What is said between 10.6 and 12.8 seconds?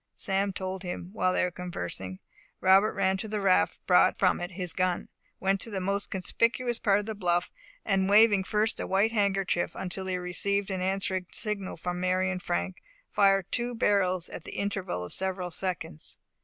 an answering signal from Mary and Frank,